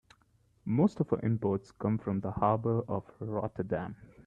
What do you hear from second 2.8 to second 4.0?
of Rotterdam.